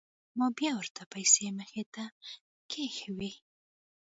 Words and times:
ما 0.37 0.47
بيا 0.59 0.71
ورته 0.77 1.01
پيسې 1.13 1.45
مخې 1.59 1.83
ته 1.93 2.03
كښېښووې. 2.71 3.31